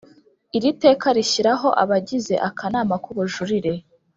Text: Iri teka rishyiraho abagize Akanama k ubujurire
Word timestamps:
Iri 0.57 0.69
teka 0.83 1.07
rishyiraho 1.17 1.69
abagize 1.83 2.33
Akanama 2.47 2.95
k 3.03 3.05
ubujurire 3.11 3.73